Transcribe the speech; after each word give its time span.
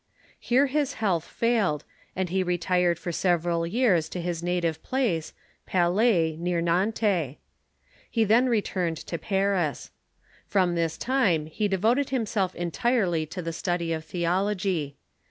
Here 0.39 0.65
his 0.65 0.93
health 0.93 1.25
failed, 1.25 1.85
and 2.15 2.29
he 2.29 2.41
retired 2.41 2.97
for 2.97 3.11
several 3.11 3.67
years 3.67 4.09
to 4.09 4.19
his 4.19 4.41
native 4.41 4.81
place, 4.81 5.31
Pal 5.67 5.99
ais, 6.01 6.37
near 6.39 6.59
Nantes. 6.59 7.35
He 8.09 8.23
then 8.23 8.49
returned 8.49 8.97
to 8.97 9.19
Paris. 9.19 9.91
From 10.47 10.73
this 10.73 10.97
time 10.97 11.45
he 11.45 11.67
devoted 11.67 12.09
himself 12.09 12.55
entirely 12.55 13.27
to 13.27 13.43
the 13.43 13.53
study 13.53 13.93
of 13.93 14.03
theology. 14.03 14.97